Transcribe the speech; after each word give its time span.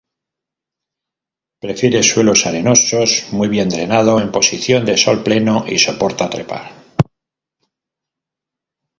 Prefiere 1.59 2.01
suelos 2.01 2.47
arenosos, 2.47 3.27
muy 3.33 3.47
bien 3.49 3.69
drenado, 3.69 4.19
en 4.19 4.31
posición 4.31 4.83
de 4.83 4.97
sol 4.97 5.21
pleno, 5.21 5.63
y 5.67 5.77
soporta 5.77 6.27
trepar. 6.27 6.71